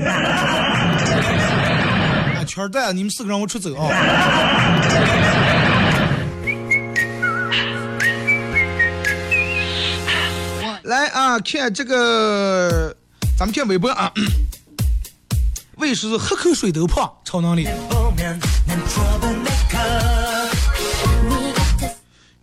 [2.46, 3.88] 圈儿带你们四个让我出走啊！
[10.82, 12.94] 来啊，看这个，
[13.38, 14.12] 咱们看微博啊。
[15.76, 17.68] 为什喝口水都胖，超能力。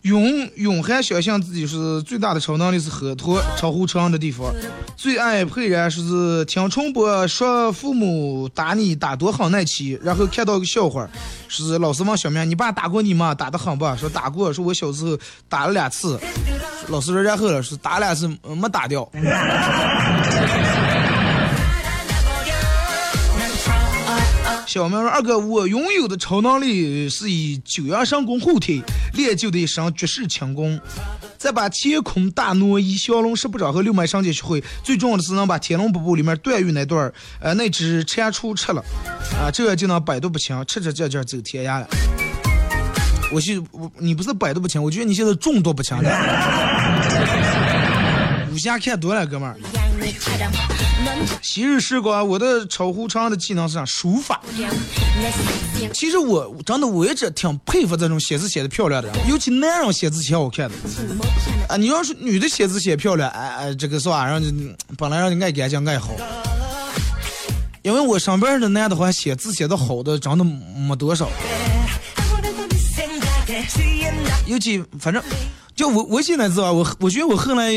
[0.05, 4.53] 永永还想象自己是最大的超能力是喝脱超乎常人的地方，
[4.95, 11.09] 最爱佩然说是听重播说父母打你打多狠那期，然后看到个笑话，
[11.47, 13.33] 是老师问小明你爸打过你吗？
[13.33, 13.97] 打得狠吧？
[13.99, 15.17] 说打过，说我小时候
[15.49, 16.19] 打了两次，
[16.89, 19.09] 老师说然后了，说打两次没打掉。
[24.65, 28.81] 小明说：“二哥，我拥有的超能力是以九阳神功护体，
[29.13, 30.79] 练就的一身绝世轻功，
[31.37, 38.83] 再把乾坤大挪移、降龙十部掌和六脉神剑学会，最重要的是能把《天龙八部》里面段誉那段儿呃那只蟾蜍吃了，
[39.39, 41.87] 啊，这样就能百毒不侵，吃吃劲劲走天涯了。
[43.31, 46.09] 我是我，你不是百毒不侵，我觉得你现在中毒不侵的。
[48.51, 49.55] 武侠看多了，哥们儿。
[51.41, 53.85] 昔日时光我的炒乎肠的技能是啥？
[53.85, 54.41] 书法。
[55.93, 60.75] 其实我真的我一直挺佩服这种写字写的漂亮的人尤其男人写字写好看的。
[61.69, 64.25] 啊你要是女的写字写漂亮哎哎这个是吧？
[64.25, 66.11] 让你本来让你爱干净爱好。
[67.81, 71.29] 因为我身边的男的话写字写的好的长得没多少。
[74.47, 75.21] 尤其反正
[75.75, 77.69] 就我我现在知道，我我觉得我后来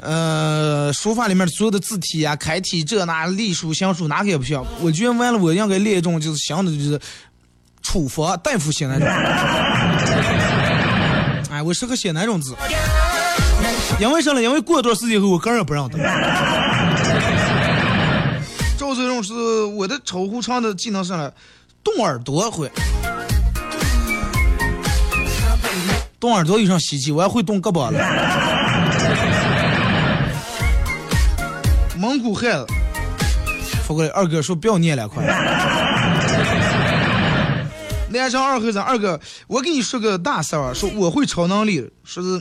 [0.00, 6.98] 呃书法里面所有的字体啊、楷体这那隶书、行书哪个也不行，我觉得完了我应该练一种就是新的就是
[7.82, 9.06] 楚佛大夫写那种。
[11.52, 12.56] 哎，我适合写哪种字？
[14.00, 14.42] 因为啥呢？
[14.42, 15.98] 因为过一段时间以后，我个人不认得。
[18.78, 19.34] 赵子荣是
[19.64, 21.30] 我的超乎常的技能上了，
[21.84, 22.72] 动耳朵会。
[26.22, 27.10] 动耳朵有啥稀奇？
[27.10, 27.98] 我还会动胳膊了。
[31.98, 32.66] 蒙古汉子，
[33.82, 35.24] 发过来，二哥说不要念了，快。
[38.10, 39.18] 南昌二和尚，二哥，
[39.48, 42.40] 我给你说个大事儿，说我会超能力，说是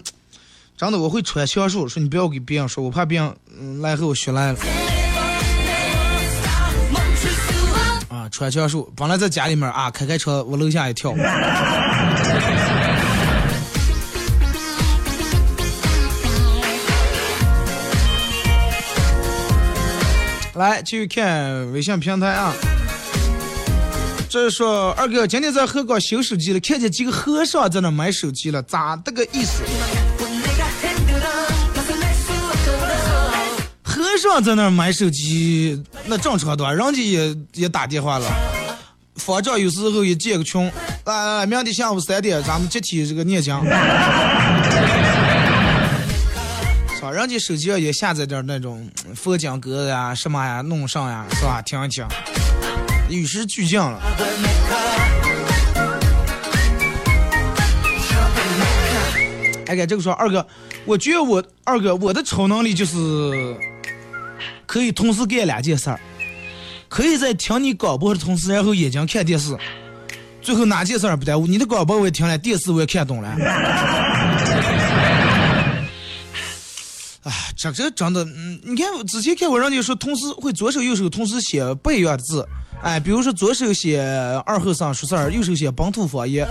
[0.78, 4.60] 真的我会穿枪术，说你不要给别人说，我怕别人嗯来后学来了。
[8.10, 11.16] 啊，穿枪术，本来在家里面啊开开车，我楼下一跳。
[20.62, 22.54] 来，继续看微信平台啊。
[24.30, 29.64] 这是说二哥今天在河港修手机了，看见几个和尚在那买手机了，咋这个意思？
[33.82, 38.32] 和尚在那买手机，那正常的，人家也也打电话了。
[39.16, 40.64] 方丈有时候也建个群，
[41.06, 43.60] 来来来，明天下午三点咱们集体这个念经。
[47.02, 47.12] 是吧？
[47.12, 51.60] 人家手机上也下载点那种嗯佛经歌呀、什么呀、弄上呀，是吧？
[51.64, 52.06] 听一听，
[53.10, 54.00] 与时俱进了。
[59.66, 60.46] 哎，给这个说二哥，
[60.86, 63.58] 我觉得我二哥我的超能力就是
[64.68, 66.00] 可以同时干两件事儿，
[66.88, 69.58] 可以在听你广播的同时，然后眼睛看电视，
[70.40, 71.48] 最后哪件事儿不耽误？
[71.48, 73.36] 你的广播我也听了，电视我也看懂了。
[77.24, 82.48] 哎，这这真的，嗯，你看之前看我人家说，同时会左手右手同时写不一样的字，
[82.82, 84.02] 哎，比如说左手写
[84.46, 86.48] 二后生说事儿，右手写本土方言，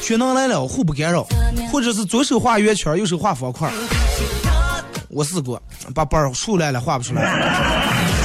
[0.00, 1.26] 全能来了，互不干扰，
[1.70, 3.70] 或者是左手画圆圈，右手画方块。
[5.08, 5.62] 我试过，
[5.94, 8.15] 把本儿竖来了，画不出来。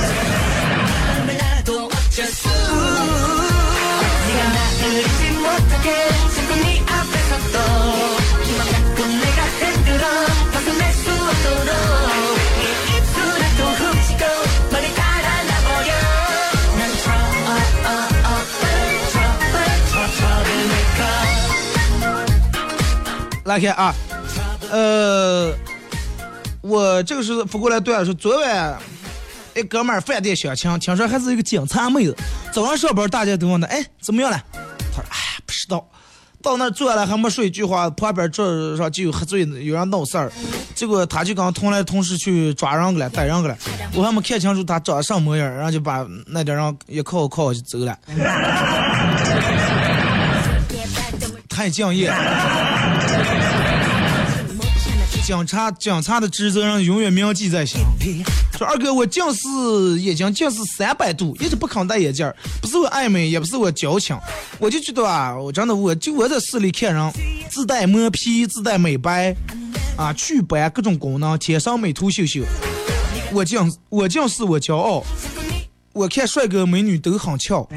[23.51, 23.93] 来看啊，
[24.71, 25.51] 呃，
[26.61, 28.77] 我这个是发过来对了，说昨晚
[29.53, 32.15] 一哥们儿饭店相亲，听说还是一个警察妹子。
[32.53, 34.41] 早上上班大家都问他，哎，怎么样了？
[34.53, 35.85] 他说，哎呀，不知道。
[36.41, 40.31] 到那儿坐下来还没说一句话，旁边桌上就有喝醉的，有人闹事儿。
[40.73, 43.57] 结果他就跟同来同事去抓人去了，逮人去了。
[43.93, 47.99] 我还没看清楚他长什么模样，然后就把那点人一铐铐就走了。
[51.49, 52.09] 太敬业。
[55.23, 57.79] 警察警察的职责让永远铭记在心。
[58.57, 64.17] 说二哥，我近视眼睛近视三百度，一直不肯戴眼镜，不是我爱美，也不是我矫情，
[64.59, 67.11] 我就觉得啊，我真的我就我在市里看人，
[67.49, 69.35] 自带磨皮，自带美白，
[69.95, 72.41] 啊，祛斑各种功能，天生美图秀秀。
[73.31, 73.59] 我近
[73.89, 75.03] 我近视我骄傲，
[75.93, 77.67] 我看帅哥美女都很俏。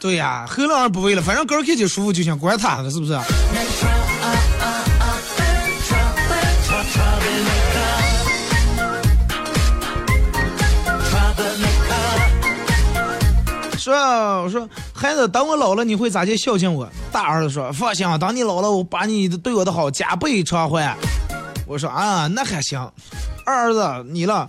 [0.00, 1.20] 对呀，何乐而不为了？
[1.20, 3.12] 反正个人看起舒服就行，管他的是不是？
[13.78, 13.94] 说，
[14.42, 16.88] 我说孩子，等我老了你会咋去孝敬我？
[17.12, 20.96] 大儿子说，放心，等你老了，我把你对我的好加倍偿还。
[21.66, 22.80] 我说啊，那还行。
[23.44, 24.48] 二儿子你了，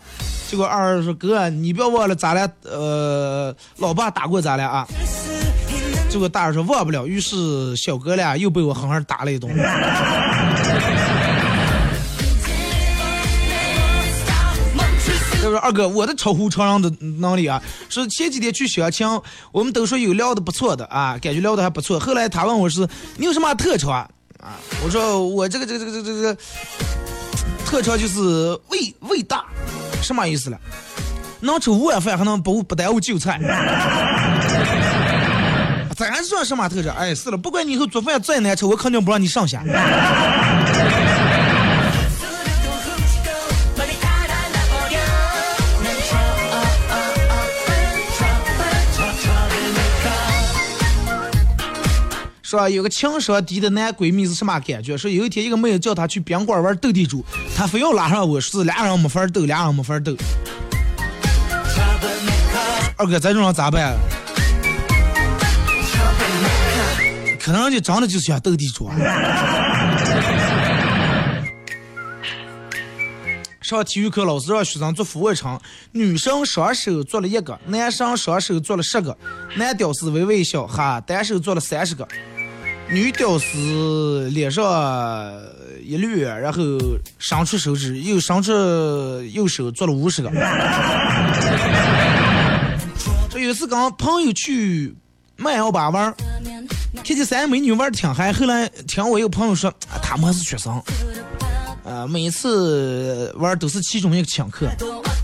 [0.50, 4.88] 结果二儿子说哥，你不要忘了咱俩呃，老爸打过咱俩啊。
[6.12, 9.50] 结果大儿说忘不了，于是小哥俩又被我狠狠打了一顿。
[15.42, 17.64] 这不是二哥，我的超乎常人的能力啊！
[17.90, 19.08] 是前几天去相亲，
[19.54, 21.98] 我们都说有聊的不错的啊，感觉聊的还不错。
[21.98, 22.86] 后来他问我是
[23.16, 24.10] 你有什么特长啊？
[24.84, 26.38] 我说我这个这个这个这个这个
[27.66, 28.20] 特长就是
[28.68, 29.46] 胃胃大，
[30.04, 30.60] 什么意思了？
[31.40, 33.40] 能吃五碗饭还能不不耽误就菜。
[36.02, 36.96] 咱算什么特长？
[36.96, 39.64] 哎，是了，不管你以后做饭再难吃，我肯定不让你上下。
[52.42, 54.98] 说有个情商低的男闺蜜是什么感觉？
[54.98, 57.24] 说有一天一个妹子叫他去宾馆玩斗地主，
[57.56, 60.16] 他非要拉上我，说是俩人没法斗，俩人没法斗。
[62.98, 63.96] 二哥，咱这种咋办？
[67.52, 68.96] 可能人家真的就是想斗地主啊。
[73.60, 75.60] 上体育课，老师让学生做俯卧撑，
[75.92, 79.18] 女生双手做了一个，男生双手做了十个，
[79.58, 82.08] 男屌丝微微一笑，哈，单手做了三十个，
[82.90, 84.64] 女屌丝脸上
[85.84, 86.64] 一绿，然后
[87.20, 88.54] 伸出手指，又伸出
[89.34, 90.32] 右手做了五十个。
[93.30, 94.96] 这有一次跟朋友去
[95.36, 96.14] 慢摇把玩，
[96.96, 100.82] 看见三个美女玩的挺嗨，后来听我一个朋友说，他们还是学生，
[101.84, 104.70] 呃，每次玩都是其中一个请客，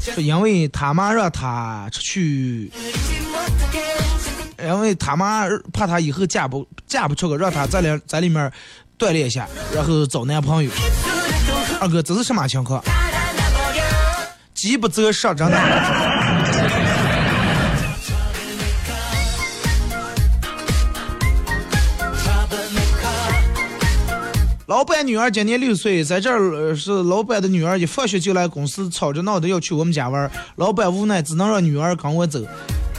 [0.01, 2.71] 说因为他妈让他出去，
[4.63, 8.51] 因为他妈怕他以后嫁不嫁不出个，让他在里在里面
[8.97, 10.71] 锻炼一下，然后找男朋友。
[11.79, 12.83] 二哥，这是什么情况？
[14.53, 16.06] 饥不择食，真的。
[24.67, 32.41] 老板女儿今年六岁，在这儿呃是老板的女儿，一放学就来公司吵着闹着要去我们家玩儿，老板无奈只能让女儿跟我走。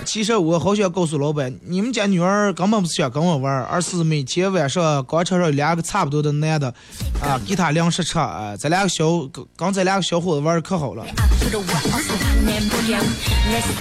[0.07, 6.73] 其实我好想告诉老板，你们家女儿根本不是想跟我玩儿，而是每天晚上广场上有两个差不多的男的，
[7.21, 11.05] 啊，给他粮食吃，啊，这两个小刚刚这两个小伙子玩的可好了。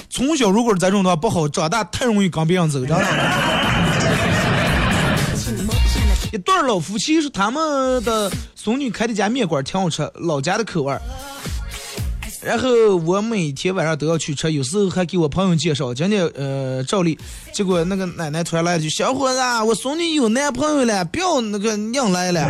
[0.10, 3.06] 从小如果是这种的话不好，长大太容易跟别人走，知道吗？
[6.34, 10.94] 一对老夫妻是他们的孙女开的家面馆挺好吃，老家的口味。
[12.44, 15.94] 然后我每天晚上都要去吃，有时候还给我朋友介绍。
[15.94, 17.18] 今天呃照例，
[17.52, 22.42] 结果那个奶奶突然来了句：“小伙子，我孙女有男朋友了，不要那个硬来了。”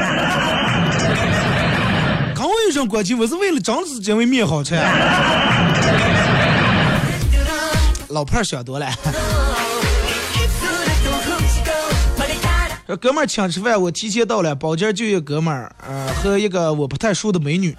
[2.36, 4.76] 刚我有声过去，我是为了真是因为面好吃。
[8.10, 8.88] 老伴儿想多了。
[12.96, 17.76] 哥们儿请吃饭，我提前到了，包间就一哥们儿，呃，和一个我不太熟的美女。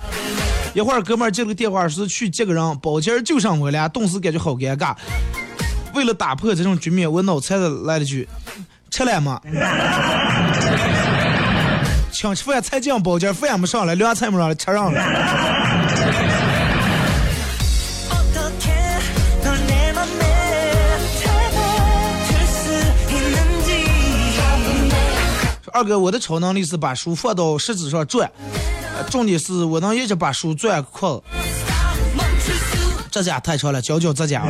[0.75, 4.95] 一会儿哥们儿接了个电话，说去接个人，包间就剩我俩，顿时感觉好尴尬。
[5.95, 8.29] 为了打破这种局面，我脑残的来了句
[8.91, 9.41] ：“吃了吗？”
[12.13, 15.01] 请吃饭才进包间，饭也没上来，凉菜没上来，吃上了。
[25.73, 28.31] 二哥，我的超能力是把书放到食指上转，
[29.11, 31.09] 重点是我能一直把书转快。
[33.11, 34.43] 这家太长了，教教这家。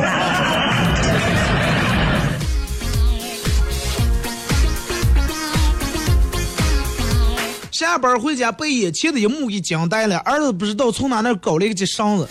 [7.71, 12.27] 下班回家被眼前的一幕给惊呆了，儿子不知道从哪那搞了一个这绳子，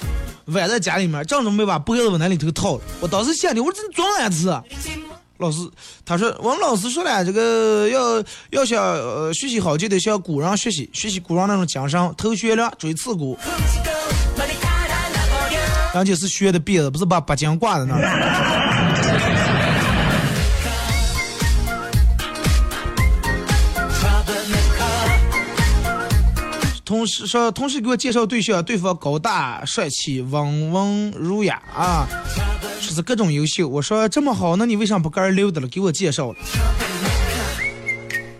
[0.47, 2.79] 挽在家里面，正准备把脖子往那里头套。
[3.01, 4.63] 我当时想的，我说这装哪次啊？
[5.39, 5.59] 老师，
[6.05, 13.39] 他说我们老师说了，这个要要想呃学习好，就得向古人学习，学习古人那种精神，头悬梁，锥刺股。
[15.95, 18.68] 人家是学的辫子，不是把八经挂在那儿。
[26.89, 32.09] 同事说，同事给我介绍对象，对方高大帅气，温文儒雅啊，
[32.81, 33.69] 说是各种优秀。
[33.69, 35.69] 我说这么好，那你为啥不跟人溜达了？
[35.69, 36.39] 给我介绍了。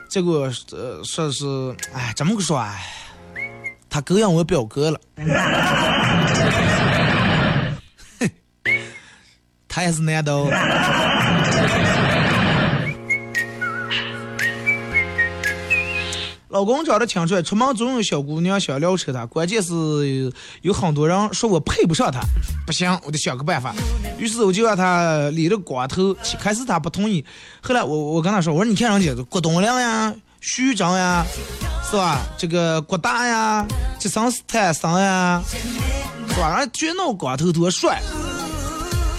[0.09, 1.45] 结果呃说是，
[1.93, 2.83] 哎，怎么个说，哎，
[3.91, 4.99] 他勾引我表哥了。
[9.69, 10.49] 他也是男的哦。
[16.49, 20.33] 老公长得挺帅，出门总有小姑娘想撩扯他，关键是
[20.63, 22.21] 有很多人说我配不上他，
[22.67, 23.75] 不行，我得想个办法。
[24.17, 27.23] 于是我就让他理了光头，开始他不同意，
[27.61, 31.23] 后来我我跟他说，我说你看人家郭冬亮呀、徐峥呀，
[31.91, 32.23] 是吧？
[32.39, 33.67] 这个郭大呀、
[33.99, 35.43] 杰森斯坦森呀，
[36.29, 36.59] 是吧？
[36.61, 38.01] 人全弄光头多帅。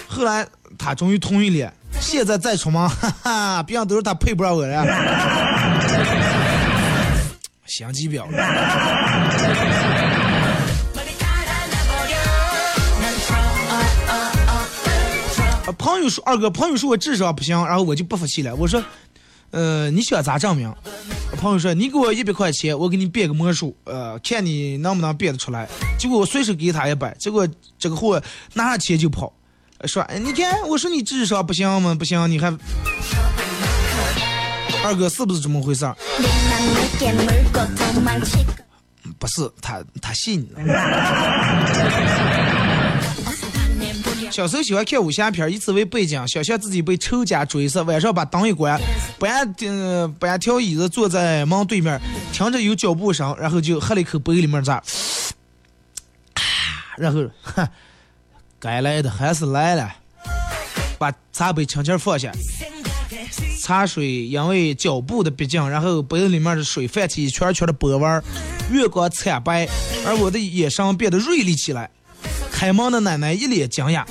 [0.08, 0.48] 后来
[0.80, 1.72] 他终于同意了，
[2.02, 4.84] 现在再出门，哈哈，别人都是他配不上我了。
[7.70, 8.26] 心机表。
[8.26, 8.30] 啊
[15.78, 18.54] 朋友说二哥，朋友说我智商不行，然后我就不服气了。
[18.56, 18.84] 我说，
[19.52, 20.74] 呃，你想咋证明？
[21.38, 25.70] 朋友说，你给我一百块钱，我给你变个魔术，呃，看你能不能变得出来。
[25.98, 27.48] 结果我随手给他一百，结果
[27.78, 28.22] 这个货
[28.54, 29.32] 拿上钱就跑，
[29.86, 31.96] 说，哎，你看，我说你智商不行吗？
[31.96, 32.52] 不行，你还。
[34.84, 35.96] 二哥是不是这么回事儿？
[39.18, 40.70] 不是，他他信你了。
[44.32, 48.80] 小时候喜欢看武侠片，以此为背景，想象自己被仇家追杀，晚上把灯一关，
[49.18, 52.00] 搬嗯搬条椅子坐在门对面，
[52.32, 54.82] 听着有脚步声，然后就喝了一口杯里面咋，
[56.98, 57.68] 然后哼，
[58.60, 59.92] 该来的还是来了，
[60.98, 62.32] 把茶杯轻轻放下。
[63.62, 68.24] 茶水因为脚步的逼近，然后杯子里面的水泛起一圈圈的波纹，
[68.72, 69.68] 月光惨白，
[70.06, 71.90] 而我的眼神变得锐利起来。
[72.52, 74.04] 开门的奶奶一脸惊讶：“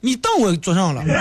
[0.00, 1.02] 你当我做上了？”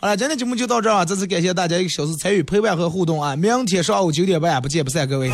[0.00, 1.04] 好了，今天节目就到这儿啊！
[1.04, 3.36] 再次感谢大家一个小时参与陪伴和互动啊！
[3.36, 5.30] 明天上午九点半不见不散，各位。